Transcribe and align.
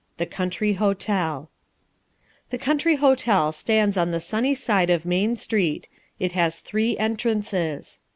The 0.17 0.25
Country 0.25 0.77
Hotel_ 0.77 1.47
The 2.49 2.57
country 2.57 2.95
hotel 2.95 3.51
stands 3.51 3.97
on 3.99 4.09
the 4.09 4.19
sunny 4.19 4.55
side 4.55 4.89
of 4.89 5.05
Main 5.05 5.35
Street. 5.35 5.89
It 6.17 6.31
has 6.31 6.59
three 6.59 6.97
entrances. 6.97 8.01